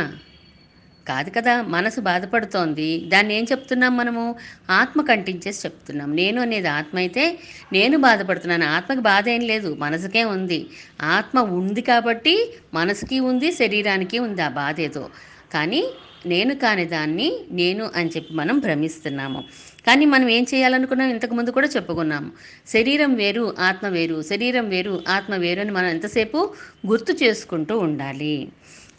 కాదు 1.07 1.31
కదా 1.31 1.63
మనసు 1.63 2.01
బాధపడుతోంది. 2.01 2.99
దాన్ని 3.09 3.35
ఏం 3.35 3.45
చెప్తున్నాం 3.45 3.97
మనము? 3.97 4.25
ఆత్మ 4.71 5.03
కంటించేసి 5.03 5.61
చెప్తున్నాం. 5.65 6.17
నేను 6.17 6.41
అనేది 6.41 6.69
ఆత్మ 6.69 6.99
అయితే 6.99 7.25
నేను 7.73 7.99
బాధపడుతున్నాను. 7.99 8.67
ఆత్మకి 8.67 9.01
బాధ 9.01 9.29
ఏం 9.29 9.41
లేదు 9.41 9.75
మనసుకే 9.75 10.25
ఉంది. 10.25 10.61
ఆత్మ 11.03 11.41
ఉంది 11.41 11.83
కాబట్టి 11.83 12.35
మనసుకి 12.75 13.21
ఉంది 13.21 13.53
శరీరానికి 13.53 14.19
ఉంది 14.19 14.43
ఆ 14.43 14.49
బాధ 14.49 14.81
ఏదో. 14.81 15.05
కానీ 15.53 15.83
నేను 16.27 16.55
కాని 16.55 16.85
దాన్ని 16.85 17.33
నేను 17.51 17.91
అని 17.97 18.11
చెప్పి 18.17 18.35
మనం 18.35 18.59
భ్రమిస్తున్నాము. 18.59 19.45
కానీ 19.87 20.05
మనం 20.05 20.29
ఏం 20.29 20.47
చేయాలనుకున్నాం 20.55 21.11
ఇంతకుముందు 21.11 21.51
కూడా 21.51 21.69
చెప్పుకున్నాము. 21.69 22.33
శరీరం 22.69 23.15
వేరు 23.15 23.55
ఆత్మ 23.59 23.89
వేరు 23.89 24.23
శరీరం 24.23 24.69
వేరు 24.69 25.05
ఆత్మ 25.09 25.35
వేరు 25.35 25.61
అని 25.61 25.71
మనం 25.71 25.87
ఎంతసేపు 25.87 26.55
గుర్తు 26.87 27.13
చేసుకుంటూ 27.13 27.79
ఉండాలి. 27.79 28.49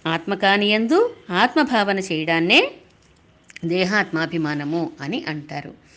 ఆత్మ 0.05 0.33
కానియందు 0.33 1.15
ఆత్మభావన 1.29 1.99
చేయడాన్నే 1.99 2.71
దేహాత్మాభిమానము 3.65 4.91
అని 5.01 5.25
అంటారు. 5.27 5.88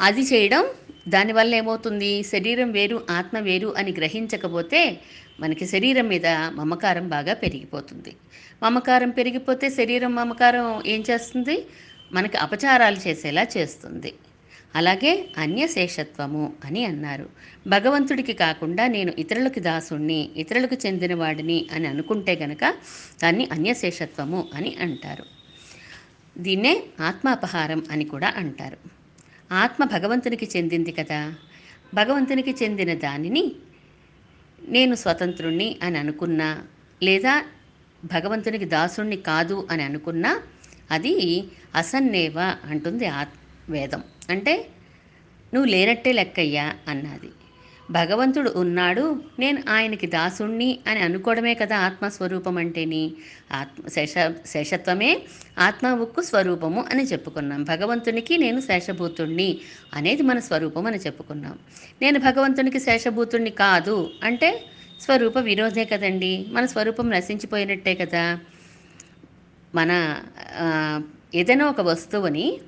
అది 0.00 0.20
చేయడం 0.20 0.64
దానివల్ల 1.08 1.54
ఏమవుతుంది? 1.54 2.22
శరీరం 2.22 2.72
వేరు 2.72 3.06
ఆత్మ 3.10 3.38
వేరు 3.38 3.74
అని 3.78 3.92
గ్రహించకపోతే 3.92 5.00
మనకి 5.40 5.66
శరీరం 5.66 6.08
మీద 6.08 6.26
మమకారం 6.26 7.08
బాగా 7.08 7.34
పెరిగిపోతుంది. 7.34 8.16
మమకారం 8.62 9.10
పెరిగిపోతే 9.10 9.70
శరీరం 9.70 10.14
మమకారం 10.14 10.82
ఏం 10.86 11.04
చేస్తుంది? 11.10 11.66
మనకి 12.12 12.36
అపచారాలు 12.36 13.08
చేసేలా 13.08 13.46
చేస్తుంది. 13.56 14.12
అలాగే 14.74 15.28
అన్యశేషత్వము 15.38 16.52
అని 16.64 16.84
అన్నారు. 16.84 17.28
భగవంతుడికి 17.66 18.32
కాకుండా 18.32 18.86
నేను 18.86 19.12
ఇతరులకి 19.18 19.60
దాసుణ్ణి 19.60 20.30
ఇతరులకు 20.36 20.86
చెందినవాడిని 20.86 21.66
అని 21.72 21.86
అనుకుంటే 21.86 22.34
గనక 22.34 22.74
దాన్ని 23.22 23.48
అన్యశేషత్వము 23.52 24.48
అని 24.54 24.76
అంటారు. 24.80 25.24
దీన్నే 26.38 26.82
ఆత్మాపహారం 27.00 27.84
అని 27.90 28.04
కూడా 28.04 28.34
అంటారు. 28.36 28.97
ఆత్మ 29.52 29.84
భగవంతునికి 29.84 30.50
చెందింది 30.56 30.92
కదా. 30.92 31.34
భగవంతునికి 31.94 32.56
చెందిన 32.62 32.94
దానిని 32.94 33.52
నేను 34.68 34.94
స్వతంత్రుణ్ణి 34.94 35.78
అని 35.82 35.98
అనుకున్నా 35.98 36.62
లేదా 37.02 37.44
భగవంతునికి 38.04 38.64
దాసుణ్ణి 38.64 39.16
కాదు 39.16 39.68
అని 39.70 39.82
అనుకున్నా 39.82 40.40
అది 40.90 41.14
అసన్నేవ 41.74 42.38
అంటుంది 42.40 43.06
ఆత్ 43.06 43.34
వేదం 43.70 44.02
అంటే 44.30 44.68
నువ్వు 45.54 45.70
లేనట్టే 45.70 46.12
లెక్కయ్యా 46.12 46.74
అన్నది. 46.88 47.30
భగవంతుడు 47.90 48.52
ఉన్నాడు 48.56 49.22
నేను 49.38 49.62
ఆయనకి 49.68 50.06
దాసుణ్ణి 50.06 50.78
అని 50.86 51.00
అనుకోవడమే 51.00 51.54
కదా 51.54 51.76
ఆత్మస్వరూపం 51.76 52.56
అంటేని 52.58 53.12
ఆత్మ 53.52 53.88
శేష 53.88 54.14
శేషత్వమే 54.46 55.22
ఆత్మ 55.58 55.88
ఉక్కు 55.88 56.22
స్వరూపము 56.22 56.84
అని 56.90 57.02
చెప్పుకున్నాం. 57.02 57.64
భగవంతునికి 57.64 58.38
నేను 58.38 58.60
శేషభూతుణ్ణి 58.60 59.58
అనేది 59.94 60.22
మన 60.22 60.38
స్వరూపం 60.38 60.86
అని 60.86 60.96
చెప్పుకున్నాం. 60.96 61.58
నేను 62.02 62.18
భగవంతునికి 62.18 62.80
శేషభూతుణ్ణి 62.80 63.50
కాదు 63.50 64.10
అంటే 64.22 64.64
స్వరూప 65.00 65.38
విరోధే 65.38 65.84
కదండి. 65.84 66.46
మన 66.48 66.66
స్వరూపం 66.66 67.10
నశించిపోయినట్టే 67.10 67.94
కదా. 67.94 68.38
మన 69.74 69.92
ఏదైనా 71.34 71.64
ఒక 71.68 71.80
వస్తువుని 71.80 72.58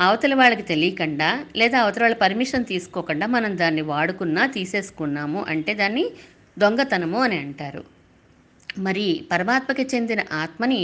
అవతల 0.00 0.34
వాళ్ళకి 0.34 0.62
తెలియకుండా 0.62 1.46
లేదా 1.56 1.78
అవతల 1.78 2.02
వాళ్ళ 2.02 2.16
పర్మిషన్ 2.16 2.64
తీసుకోకుండా 2.64 3.26
మనం 3.26 3.58
దాన్ని 3.58 3.82
వాడుకున్నా 3.82 4.46
తీసేసుకున్నాము 4.46 5.40
అంటే 5.42 5.74
దాన్ని 5.74 6.04
దొంగతనము 6.58 7.18
అని 7.18 7.38
అంటారు. 7.38 7.82
మరి 8.78 9.26
పరమాత్మకి 9.32 9.84
చెందిన 9.94 10.20
ఆత్మని 10.32 10.82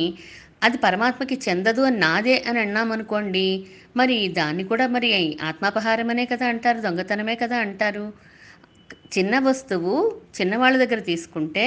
అది 0.62 0.78
పరమాత్మకి 0.78 1.36
చెందదు 1.48 1.82
అని 1.82 1.98
నాదే 1.98 2.44
అని 2.48 2.58
అన్నామనుకోండి 2.60 3.46
మరి 3.96 4.28
దాన్ని 4.28 4.64
కూడా 4.64 4.86
మరి 4.86 5.38
ఆత్మాపహారమనే 5.42 6.26
కదా 6.26 6.46
అంటారు 6.46 6.80
దొంగతనమే 6.80 7.34
కదా 7.34 7.56
అంటారు. 7.56 8.06
చిన్న 9.18 9.38
వస్తువు 9.38 9.94
చిన్నవాళ్ళ 10.40 10.76
దగ్గర 10.84 11.00
తీసుకుంటే 11.00 11.66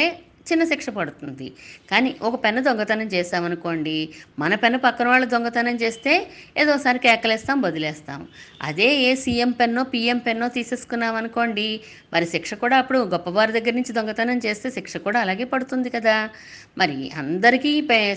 చిన్న 0.51 0.63
శిక్ష 0.63 0.89
పడుతుంది. 0.89 1.48
కానీ 1.91 2.15
ఒక 2.22 2.44
పెన్ను 2.44 2.63
దొంగతనం 2.63 3.08
చేస్తామనుకోండి 3.08 4.10
మన 4.39 4.56
పెన్ను 4.56 4.79
పక్కన 4.79 5.08
వాళ్ళు 5.08 5.27
దొంగతనం 5.27 5.75
చేస్తే 5.75 6.13
ఏదోసారి 6.58 7.00
కేకలేస్తాం 7.00 7.62
వదిలేస్తాం 7.62 8.22
అదే 8.62 8.96
ఏ 9.01 9.15
సీఎం 9.15 9.51
పెన్నో 9.51 9.84
పిఎం 9.84 10.18
పెన్నో 10.18 10.48
తీసేసుకున్నాం 10.48 11.15
అనుకోండి 11.15 11.68
మరి 12.13 12.25
శిక్ష 12.25 12.53
కూడా 12.53 12.77
అప్పుడు 12.77 13.00
గొప్పవారి 13.00 13.51
దగ్గర 13.51 13.74
నుంచి 13.74 13.94
దొంగతనం 13.94 14.38
చేస్తే 14.46 14.72
శిక్ష 14.72 14.98
కూడా 14.98 15.20
అలాగే 15.20 15.44
పడుతుంది 15.44 15.89
కదా. 15.89 16.29
మరి 16.77 17.12
అందరికీ 17.18 17.82
పే- 17.82 18.15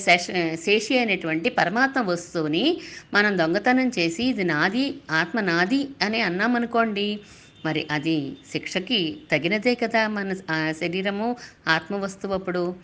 శేషి 0.56 0.98
అయినటువంటి 0.98 1.50
పరమాత్మ 1.50 2.00
వస్తువుని 2.00 2.80
మనం 3.14 3.38
దొంగతనం 3.38 3.88
చేసి 3.98 4.24
ఇది 4.24 4.44
నాది 4.44 4.84
ఆత్మ 5.10 5.40
నాది 5.40 5.88
అని 6.02 6.20
అన్నామనుకోండి 6.20 7.06
మరి 7.64 7.86
అది 7.90 8.36
శిక్షకి 8.52 9.18
తగినదే 9.32 9.74
కదా 9.74 10.08
మన 10.08 10.32
శరీరము 10.80 11.36
ఆత్మ 11.68 11.96
వస్తువు 11.96 12.34
అప్పుడు 12.34 12.76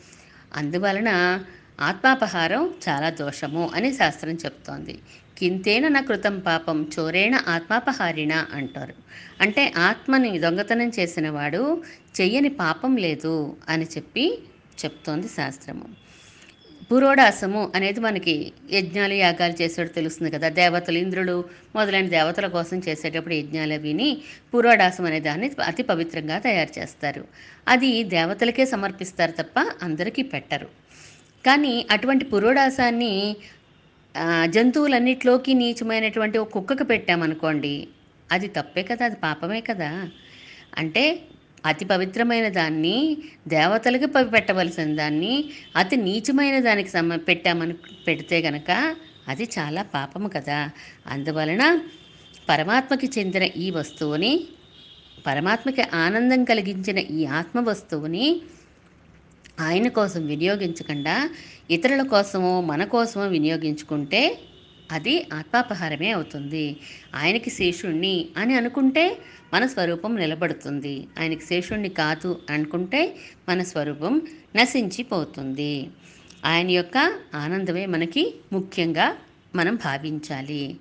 అందువలన 0.55 1.41
ఆత్మాపహారం 1.81 2.75
చాలా 2.89 3.11
దోషము 3.11 3.71
అని 3.75 3.93
శాస్త్రం 3.93 4.35
చెప్తోంది. 4.35 4.99
కింతేన 5.39 5.89
నా 5.89 6.01
కృతం 6.01 6.39
పాపం 6.39 6.91
చోరేణ 6.99 7.41
ఆత్మాపహారిణ 7.49 8.45
అంటారు. 8.53 8.95
అంటే 9.41 9.73
ఆత్మని 9.77 10.39
దొంగతనం 10.39 10.89
చేసిన 10.89 11.31
వాడు 11.31 11.83
చెయ్యని 12.21 12.49
పాపం 12.49 12.97
లేదు 12.97 13.57
అని 13.69 13.85
చెప్పి 13.85 14.39
చెప్తోంది 14.85 15.29
శాస్త్రము. 15.29 16.09
పురోడాసము 16.91 17.73
అనేది 17.75 18.01
మనకి 18.01 18.35
యజ్ఞాలు 18.71 19.13
యాగాలు 19.15 19.63
చేసేటప్పుడు 19.63 19.95
తెలుస్తుంది 19.95 20.31
కదా. 20.31 20.49
దేవతలు 20.49 20.99
ఇంద్రుడు 20.99 21.35
మొదలైన 21.75 22.09
దేవతల 22.09 22.47
కోసం 22.47 22.79
చేసేటప్పుడు 22.79 23.35
యజ్ఞాలు 23.35 23.75
విని 23.79 24.09
పురోడాసం 24.55 25.05
అనే 25.05 25.21
దాన్ని 25.21 25.51
అతి 25.63 25.83
పవిత్రంగా 25.83 26.39
తయారు 26.39 26.79
చేస్తారు. 26.79 27.23
అది 27.69 28.05
దేవతలకే 28.05 28.67
సమర్పిస్తారు 28.67 29.33
తప్ప 29.33 29.59
అందరికీ 29.83 30.23
పెట్టరు. 30.23 30.69
కానీ 31.45 31.87
అటువంటి 31.91 32.25
పురోడాసాన్ని 32.25 33.13
ఆ, 34.15 34.47
జంతువులన్నిట్లోకి 34.47 35.55
నీచమైనటువంటి 35.55 36.39
ఒక 36.39 36.49
కుక్కకు 36.49 36.85
పెట్టామనుకోండి 36.85 37.75
అది 38.33 38.49
తప్పే 38.49 38.83
కదా 38.83 39.05
అది 39.05 39.17
పాపమే 39.17 39.61
కదా. 39.61 39.91
అంటే 40.79 41.05
అతి 41.67 41.85
పవిత్రమైన 41.85 42.49
దాన్ని 42.49 43.17
దేవతలకి 43.49 44.07
పవి 44.07 44.31
పెట్టవలసిన 44.31 44.97
దాన్ని 44.97 45.45
అతి 45.77 45.97
నీచమైన 45.97 46.61
దానికి 46.61 46.89
సమ 46.89 47.17
పెట్టామని 47.17 47.73
పెడితే 48.07 48.39
గనక 48.39 48.97
అది 49.29 49.49
చాలా 49.59 49.83
పాపము 49.83 50.29
కదా. 50.29 50.71
అందువలన 51.07 51.81
పరమాత్మకి 52.49 53.11
చెందిన 53.19 53.43
ఈ 53.43 53.71
వస్తువుని 53.71 54.47
పరమాత్మకి 55.27 55.83
ఆనందం 55.95 56.45
కలిగించిన 56.45 56.99
ఈ 56.99 57.25
ఆత్మ 57.25 57.61
వస్తువుని 57.61 58.43
ఆయన 59.61 59.89
కోసం 59.89 60.27
వినియోగించకుండా 60.27 61.31
ఇతరుల 61.71 62.03
కోసమో 62.03 62.61
మన 62.61 62.85
కోసమో 62.85 63.27
వినియోగించుకుంటే 63.27 64.39
అది 64.93 65.27
ఆత్మాపహారమే 65.35 66.11
అవుతుంది. 66.11 66.77
ఆయనకి 67.15 67.51
శేషుణ్ణి 67.51 68.29
అని 68.37 68.55
అనుకుంటే 68.55 69.19
మన 69.55 69.67
స్వరూపం 69.67 70.17
నిలబడుతుంది. 70.17 71.07
ఆయనకి 71.21 71.45
శేషుణ్ణి 71.45 71.89
కాదు 71.89 72.41
అనుకుంటే 72.51 73.15
మన 73.49 73.63
స్వరూపం 73.63 74.23
నశించిపోతుంది. 74.57 75.89
ఆయన 76.45 76.71
యొక్క 76.71 76.97
ఆనందమే 77.35 77.87
మనకి 77.87 78.35
ముఖ్యంగా 78.53 79.17
మనం 79.55 79.75
భావించాలి. 79.77 80.77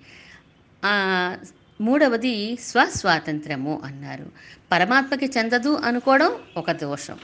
మూడవది 1.82 2.56
స్వస్వాతంత్రము 2.56 3.82
అన్నారు. 3.86 4.32
పరమాత్మకి 4.72 5.26
చెందదు 5.38 5.76
అనుకోవడం 5.76 6.32
ఒక 6.58 6.72
దోషం. 6.72 7.20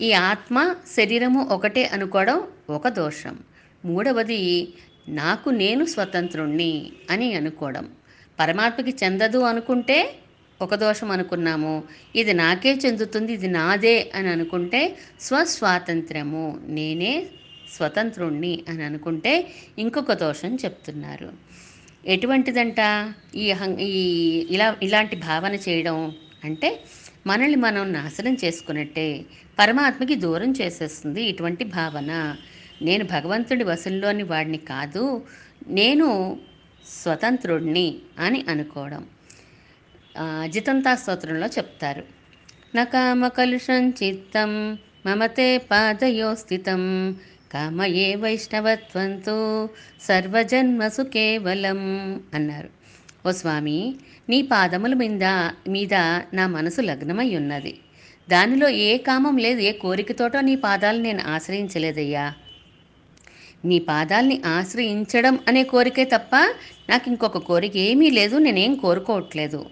ఈ 0.00 0.12
ఆత్మ 0.12 0.74
శరీరము 0.96 1.40
ఒకటే 1.48 1.84
అనుకోవడం 1.86 2.42
ఒక 2.70 2.88
దోషం. 2.88 3.38
మూడవది 3.84 4.40
నాకు 5.08 5.50
నేను 5.50 5.84
స్వతంత్రుణ్ణి 5.84 6.90
అని 7.10 7.34
అనుకోవడం. 7.34 7.88
పరమాత్మకి 8.40 8.96
చెందదు 9.04 9.38
అనుకుంటే 9.38 10.14
ఒక 10.62 10.74
దోషం 10.74 11.10
అనుకున్నాము. 11.10 11.82
ఇది 12.16 12.32
నాకే 12.32 12.72
చెందుతుంది 12.86 13.32
ఇది 13.32 13.48
నాదే 13.48 14.10
అని 14.14 14.28
అనుకుంటే 14.28 14.96
స్వస్వాతంత్ర్యము 15.20 16.58
నేనే 16.68 17.26
స్వతంత్రుణ్ణి 17.72 18.64
అని 18.68 18.84
అనుకుంటే 18.84 19.52
ఇంకొక 19.78 20.12
దోషం 20.12 20.54
చెప్తున్నారు. 20.54 21.32
ఎటువంటిదంట? 22.06 22.80
ఈ 23.34 23.54
ఈ 23.80 23.92
ఇలా 24.50 24.76
ఇలాంటి 24.82 25.16
భావన 25.16 25.54
చేయడం 25.54 26.12
అంటే 26.44 26.80
మనల్ని 27.26 27.56
మనం 27.56 27.92
నాశనం 27.92 28.36
చేసుకున్నట్టే 28.44 29.24
పరమాత్మకి 29.58 30.14
దూరం 30.14 30.54
చేసేస్తుంది 30.60 31.22
ఇటువంటి 31.22 31.64
భావన. 31.64 32.36
నేను 32.82 33.04
భగవంతుడి 33.04 33.64
వశంలోని 33.64 34.22
వాడిని 34.22 34.58
కాదు 34.72 35.04
నేను 35.68 36.08
స్వతంత్రుడిని 36.84 37.88
అని 38.18 38.44
అనుకోవడం. 38.48 39.02
జితంతా 40.46 40.94
స్తోత్రంలో 40.94 41.46
చెప్తారు. 41.46 42.02
నకామ 42.76 43.28
కలుషం 43.28 43.82
చిత్తం 44.00 44.78
మమతే 45.06 45.58
పాదయో 45.70 46.34
స్థితం. 46.34 46.82
కామయే 47.52 48.08
వైష్ణవత్వంతో 48.14 49.36
సర్వజన్మసు 50.02 51.02
కేవలం 51.02 51.80
అన్నారు. 52.34 52.68
ఓ 53.28 53.30
స్వామి 53.30 53.78
నీ 54.28 54.38
పాదముల 54.42 54.94
మీద 54.94 55.24
మీద 55.68 55.94
నా 56.34 56.44
మనసు 56.46 56.80
లగ్నమై 56.80 57.28
ఉన్నది. 57.36 57.72
దానిలో 58.28 58.68
ఏ 58.68 58.90
కామం 59.08 59.36
లేదు 59.36 59.60
ఏ 59.60 59.72
కోరికతోటో 59.72 60.40
నీ 60.40 60.54
పాదాలు 60.66 61.00
నేను 61.02 61.22
ఆశ్రయించలేదయ్యా. 61.34 62.26
నీ 63.64 63.78
పాదాల్ని 63.78 64.42
ఆశ్రయించడం 64.46 65.38
అనే 65.48 65.62
కోరికే 65.62 66.04
తప్ప 66.04 66.36
నాకు 66.90 67.08
ఇంకొక 67.08 67.38
కోరిక 67.38 67.76
ఏమీ 67.76 68.10
లేదు 68.10 68.36
నేనేం 68.36 68.74
కోరుకోవట్లేదు. 68.74 69.66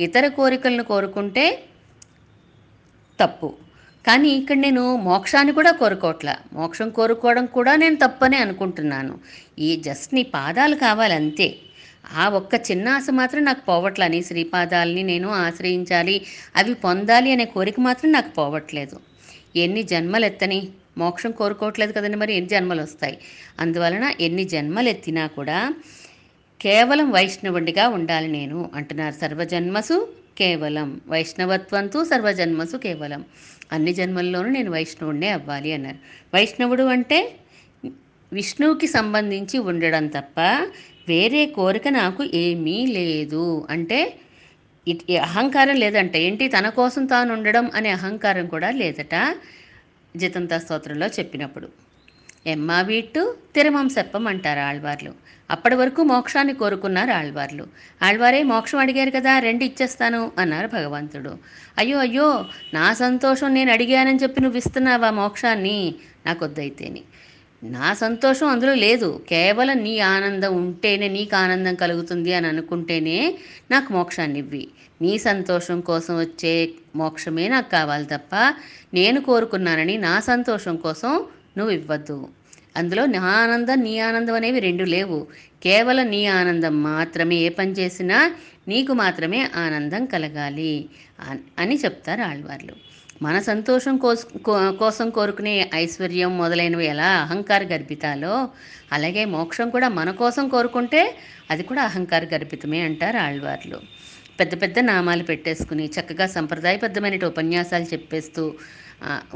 ఇతర 0.00 0.28
కోరికలను 0.28 0.84
కోరుకుంటే 0.84 1.64
తప్పు. 3.20 3.54
కానీ 4.06 4.28
ఇక్కడ 4.28 4.56
నేను 4.56 4.96
మోక్షాన్ని 4.96 5.52
కూడా 5.52 5.70
కోరుకోవట్లా. 5.72 6.38
మోక్షం 6.52 6.90
కోరుకోవడం 6.90 7.46
కూడా 7.46 7.76
నేను 7.76 7.96
తప్పనే 7.96 8.36
అనుకుంటున్నాను. 8.36 9.18
ఈ 9.58 9.76
జస్ట్ 9.76 10.14
నీ 10.14 10.22
పాదాలు 10.22 10.76
కావాలంతే. 10.76 11.56
ఆ 12.16 12.28
ఒక్క 12.28 12.54
చిన్న 12.70 12.88
ఆశ 12.88 13.06
మాత్రం 13.10 13.44
నాకు 13.44 13.60
పోవట్లని 13.68 14.16
నీ 14.16 14.22
శ్రీపాదాలని 14.22 15.02
నేను 15.02 15.28
ఆశ్రయించాలి 15.28 16.26
అవి 16.56 16.74
పొందాలి 16.74 17.32
అనే 17.32 17.44
కోరిక 17.44 17.80
మాత్రం 17.80 18.12
నాకు 18.12 18.28
పోవట్లేదు. 18.28 19.00
ఎన్ని 19.56 19.82
జన్మలు 19.82 20.24
ఎత్తని 20.24 20.68
మోక్షం 20.98 21.30
కోరుకోవట్లేదు 21.30 21.92
కదండి 21.92 22.16
మరి 22.16 22.34
ఎన్ని 22.34 22.48
జన్మలు 22.48 22.82
వస్తాయి? 22.82 23.18
అందువలన 23.60 24.14
ఎన్ని 24.20 24.44
జన్మలు 24.44 24.88
ఎత్తినా 24.88 25.26
కూడా 25.26 25.74
కేవలం 26.60 27.10
వైష్ణవుడిగా 27.10 27.88
ఉండాలి 27.88 28.28
నేను 28.28 28.70
అంటున్నారు 28.74 29.14
సర్వజన్మసు 29.14 30.12
కేవలం. 30.38 31.00
వైష్ణవత్వంతో 31.08 32.04
సర్వజన్మసు 32.04 32.76
కేవలం. 32.76 33.24
అన్ని 33.72 33.92
జన్మల్లోనూ 33.94 34.48
నేను 34.48 34.70
వైష్ణవుడినే 34.70 35.28
అవ్వాలి 35.28 35.72
అన్నారు. 35.72 35.96
వైష్ణవుడు 36.34 36.82
అంటే 36.82 37.36
విష్ణువుకి 38.32 38.86
సంబంధించి 38.86 39.58
ఉండడం 39.58 40.06
తప్ప 40.06 40.40
వేరే 41.08 41.46
కోరిక 41.46 41.88
నాకు 41.88 42.24
ఏమీ 42.34 42.86
లేదు. 42.86 43.66
అంటే 43.70 44.16
ఇట్- 44.88 45.20
అహంకారం 45.20 45.76
లేదంట 45.76 46.16
ఏంటి? 46.16 46.48
తన 46.48 46.68
కోసం 46.68 47.06
తాను 47.06 47.32
ఉండడం 47.32 47.70
అనే 47.74 47.90
అహంకారం 47.90 48.46
కూడా 48.46 48.70
లేదట. 48.70 49.36
జితంత 50.14 50.54
స్తోత్రంలో 50.56 51.06
చెప్పినప్పుడు. 51.06 51.68
ఎమ్మా 52.46 52.80
వీట్టు 52.80 53.20
తిరుమం 53.54 53.88
సెప్పం 53.88 54.26
అంటారు 54.26 54.60
ఆళ్వార్లు. 54.60 55.12
అప్పటి 55.50 55.74
వరకు 55.74 56.02
మోక్షాన్ని 56.02 56.54
కోరుకున్నారు 56.54 57.10
ఆళ్వార్లు. 57.10 57.64
ఆళ్వారే 58.02 58.42
మోక్షం 58.42 58.78
అడిగారు 58.78 59.10
కదా 59.10 59.38
రెండు 59.38 59.64
ఇచ్చేస్తాను 59.64 60.32
అన్నారు 60.38 60.66
భగవంతుడు. 60.68 61.32
అయ్యో 61.78 61.98
అయ్యో 61.98 62.28
నా 62.74 62.94
సంతోషం 62.94 63.54
నేను 63.54 63.72
అడిగానని 63.72 64.22
చెప్పి 64.22 64.40
నువ్వు 64.40 64.58
ఇస్తున్నావా 64.58 65.10
మోక్షాన్ని? 65.10 65.78
నాకొద్దైతేని 66.26 67.02
నా 67.62 67.94
సంతోషం 67.94 68.46
అందులో 68.46 68.74
లేదు. 68.74 69.20
కేవలం 69.28 69.78
నీ 69.78 69.98
ఆనందం 69.98 70.56
ఉంటేనే 70.56 71.08
నీకు 71.08 71.36
ఆనందం 71.36 71.74
కలుగుతుంది 71.74 72.34
అని 72.34 72.46
అనుకుంటేనే 72.46 73.18
నాకు 73.70 73.92
మోక్షాన్ని 73.92 74.38
ఇవ్వి 74.38 74.64
నీ 75.02 75.18
సంతోషం 75.18 75.80
కోసం 75.80 76.18
వచ్చే 76.18 76.70
మోక్షమే 76.96 77.48
నాకు 77.48 77.70
కావాలి 77.70 78.06
తప్ప 78.06 78.54
నేను 78.94 79.20
కోరుకున్నానని 79.20 79.98
నా 79.98 80.20
సంతోషం 80.20 80.76
కోసం 80.76 81.24
నువ్వు 81.58 81.74
ఇవ్వద్దు. 81.74 82.28
అందులో 82.76 83.06
నా 83.06 83.20
ఆనందం 83.20 83.82
నీ 83.82 83.98
ఆనందం 83.98 84.34
అనేవి 84.34 84.60
రెండు 84.60 84.84
లేవు. 84.84 85.26
కేవలం 85.62 86.06
నీ 86.06 86.26
ఆనందం 86.26 86.82
మాత్రమే 86.82 87.36
ఏ 87.36 87.48
పని 87.48 87.72
చేసినా 87.72 88.34
నీకు 88.68 88.92
మాత్రమే 88.92 89.50
ఆనందం 89.56 90.06
కలగాలి 90.06 90.88
అని 91.58 91.76
చెప్తారు 91.76 92.22
ఆళ్వార్లు. 92.22 92.72
మన 93.22 93.40
సంతోషం 93.40 93.96
కోస్- 93.96 94.42
కో- 94.42 94.76
కోసం 94.76 95.10
కోరుకునే 95.10 95.70
ఐశ్వర్యం 95.74 96.38
మొదలైనవి 96.38 96.86
ఎలా 96.86 97.08
అహంకార 97.08 97.64
గర్భితాలో? 97.64 98.48
అలాగే 98.92 99.24
మోక్షం 99.24 99.70
కూడా 99.70 99.88
మన 99.88 100.10
కోసం 100.10 100.48
కోరుకుంటే 100.48 101.18
అది 101.50 101.62
కూడా 101.62 101.82
అహంకార 101.82 102.24
గర్భితమే 102.24 102.80
అంటారు 102.80 103.16
ఆళ్వార్లు. 103.18 103.80
పెద్ద 104.38 104.52
పెద్ద 104.62 104.78
నామాలు 104.88 105.24
పెట్టేసుకుని 105.30 105.84
చక్కగా 105.96 106.26
సంప్రదాయబద్ధమైన 106.36 107.24
ఉపన్యాసాలు 107.32 107.86
చెప్పేస్తూ 107.92 108.44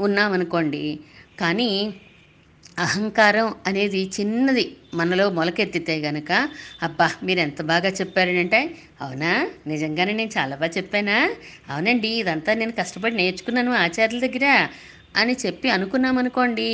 ఉన్నామనుకోండి. 0.05 0.83
కానీ 1.41 1.71
అహంకారం 2.85 3.47
అనేది 3.67 4.01
చిన్నది 4.15 4.63
మనలో 4.93 5.25
మొలకెత్తితే 5.29 5.95
గనక 6.05 6.31
అబ్బా 6.83 7.07
మీరు 7.27 7.39
ఎంత 7.39 7.61
బాగా 7.71 7.89
చెప్పారనంటే 7.99 8.59
అవునా? 9.01 9.31
నిజంగానే 9.67 10.13
నేను 10.19 10.33
చాలా 10.37 10.55
బాగా 10.55 10.73
చెప్పానా? 10.77 11.17
అవునండి 11.71 12.11
ఇదంతా 12.21 12.53
నేను 12.53 12.73
కష్టపడి 12.79 13.15
నేర్చుకున్నాను 13.21 13.73
ఆచార్యుల 13.85 14.21
దగ్గర 14.27 14.47
అని 15.15 15.35
చెప్పి 15.43 15.67
అనుకున్నామనుకోండి 15.75 16.69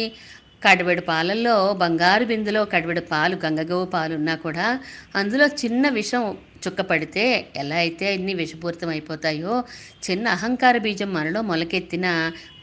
కడివెడు 0.68 1.02
పాలల్లో 1.02 1.74
బంగారు 1.74 2.26
బిందులో 2.26 2.66
కడివెడు 2.66 3.02
పాలు 3.02 3.36
గంగగోవు 3.46 3.86
పాలు 3.86 4.16
ఉన్నా 4.16 4.36
కూడా 4.36 4.80
అందులో 5.16 5.46
చిన్న 5.46 5.90
విషం 5.90 6.24
చుక్క 6.68 6.82
పడితే 6.82 7.26
ఎలా 7.56 7.76
అయితే 7.76 8.14
అన్ని 8.14 8.34
విషపూరితం 8.34 8.90
అయిపోతాయో 8.90 9.64
చిన్న 10.10 10.28
అహంకార 10.28 10.78
బీజం 10.78 11.14
మనలో 11.14 11.42
మొలకెత్తిన 11.42 12.08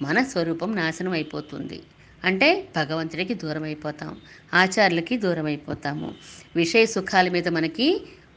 మన 0.03 0.23
స్వరూపం 0.23 0.77
నాశనం 0.77 1.13
అయిపోతుంది. 1.13 1.79
అంటే 2.25 2.69
భగవంతుడికి 2.77 3.35
దూరం 3.35 3.63
అయిపోతాం 3.63 4.11
ఆచార్యులకి 4.55 5.17
దూరం 5.19 5.47
అయిపోతాము. 5.47 6.09
విషయ 6.57 6.87
సుఖాల 6.87 7.29
మీద 7.29 7.49
మనకి 7.49 7.89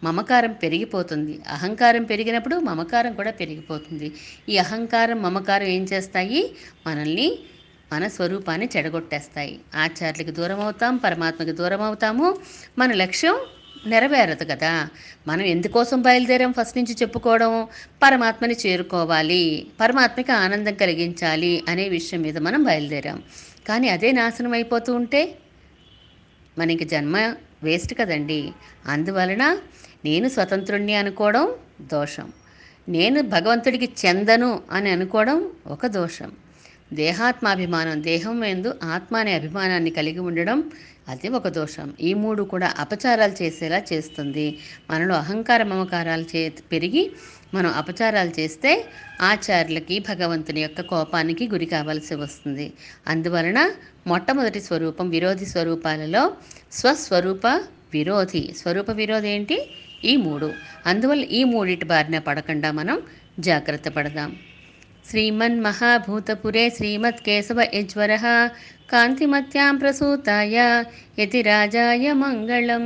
మమకారం 0.03 0.53
పెరిగిపోతుంది. 0.63 1.39
అహంకారం 1.47 2.03
పెరిగినప్పుడు 2.03 2.55
మమకారం 2.59 3.13
కూడా 3.13 3.31
పెరిగిపోతుంది. 3.31 4.07
ఈ 4.49 4.57
అహంకారం 4.57 5.21
మమకారం 5.21 5.67
ఏం 5.67 5.83
చేస్తాయి? 5.83 6.41
మనల్ని 6.87 7.27
మన 7.93 8.07
స్వరూపాన్ని 8.07 8.69
చెడగొట్టేస్తాయి. 8.77 9.59
ఆచార్యులకి 9.75 10.31
దూరం 10.31 10.59
అవుతాం 10.59 10.97
పరమాత్మకి 10.97 11.51
దూరం 11.51 11.81
అవుతాము 11.81 12.37
మన 12.77 12.91
లక్ష్యం 12.91 13.35
నెరవేరదు 13.85 14.43
కదా. 14.43 14.89
మనం 15.27 15.41
ఎందుకోసం 15.41 16.01
బయలుదేరాం 16.01 16.53
ఫస్ట్ 16.53 16.77
నుంచి 16.77 16.93
చెప్పుకోవడం? 16.93 17.67
పరమాత్మని 18.03 18.55
చేరుకోవాలి. 18.65 19.67
పరమాత్మకి 19.79 20.31
ఆనందం 20.31 20.73
కలిగించాలి 20.73 21.63
అనే 21.69 21.89
విషయం 21.89 22.21
మీద 22.21 22.37
మనం 22.37 22.63
బయలుదేరాం. 22.63 23.23
కానీ 23.67 23.89
అదే 23.89 24.11
నాశనం 24.11 24.53
అయిపోతూ 24.53 24.93
ఉంటే? 24.95 25.35
మనకి 26.57 26.85
జన్మ 26.85 27.17
వేస్ట్ 27.63 27.93
కదండి. 27.93 28.51
అందువలన 28.85 29.57
నేను 30.05 30.27
స్వతంత్రుణ్ణి 30.27 30.95
అనుకోవడం 30.95 31.53
దోషం. 31.81 32.33
నేను 32.89 33.21
భగవంతుడికి 33.21 33.89
చెందను 34.05 34.61
అని 34.71 34.89
అనుకోవడం 34.89 35.51
ఒక 35.67 35.85
దోషం. 35.85 36.31
దేహాత్మాభిమానం 36.93 38.03
దేహం 38.03 38.45
ఎందు 38.45 38.79
ఆత్మ 38.83 39.17
అనే 39.17 39.33
అభిమానాన్ని 39.33 39.89
కలిగి 39.89 40.19
ఉండడం 40.19 40.71
అది 41.07 41.29
ఒక 41.29 41.47
దోషం. 41.47 41.93
ఈ 42.01 42.13
మూడు 42.13 42.43
కూడా 42.43 42.73
అపచారాలు 42.79 43.43
చేసేలా 43.43 43.81
చేస్తుంది. 43.93 44.57
మనలో 44.91 45.15
అహంకార 45.15 45.63
మమకారాలు 45.63 46.25
చే 46.35 46.53
పెరిగి 46.71 47.11
మనం 47.53 47.71
అపచారాలు 47.71 48.31
చేస్తే 48.39 48.85
ఆచార్యులకి 49.21 49.99
భగవంతుని 49.99 50.61
యొక్క 50.61 50.81
కోపానికి 50.81 51.49
గురి 51.49 51.65
కావాల్సి 51.65 52.15
వస్తుంది. 52.15 52.73
అందువలన 53.07 53.71
మొట్టమొదటి 54.07 54.61
స్వరూపం 54.61 55.09
విరోధి 55.09 55.45
స్వరూపాలలో 55.45 56.33
స్వస్వరూప 56.71 57.47
విరోధి. 57.93 58.53
స్వరూప 58.57 58.89
విరోధి 58.89 59.29
ఏంటి? 59.29 59.69
ఈ 60.05 60.15
మూడు. 60.15 60.53
అందువల్ల 60.85 61.23
ఈ 61.23 61.43
మూడిటి 61.43 61.85
బారిన 61.85 62.19
పడకుండా 62.19 62.71
మనం 62.71 63.01
జాగ్రత్త 63.39 63.89
పడదాం. 63.89 64.35
శ్రీమన్మహాభూతపురే 65.09 66.69
శ్రీమత్కేశవ 66.69 67.59
యజ్వర 67.73 68.13
కాంతిమత్యాం 68.91 69.75
ప్రసూతాయ 69.77 70.57
యతిరాజాయ 71.19 72.11
మంగళం 72.13 72.85